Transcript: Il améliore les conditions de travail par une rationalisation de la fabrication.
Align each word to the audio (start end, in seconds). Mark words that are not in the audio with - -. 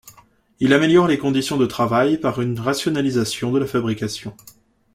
Il 0.59 0.73
améliore 0.73 1.07
les 1.07 1.19
conditions 1.19 1.57
de 1.57 1.67
travail 1.67 2.17
par 2.17 2.41
une 2.41 2.59
rationalisation 2.59 3.51
de 3.51 3.59
la 3.59 3.67
fabrication. 3.67 4.35